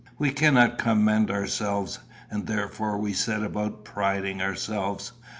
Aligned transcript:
We 0.17 0.31
cannot 0.31 0.79
commend 0.79 1.29
ourselves, 1.29 1.99
and 2.31 2.47
therefore 2.47 2.97
we 2.97 3.13
set 3.13 3.43
about 3.43 3.85
priding 3.85 4.41
ourselves. 4.41 5.11